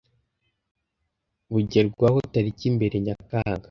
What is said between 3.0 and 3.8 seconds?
Nyakanga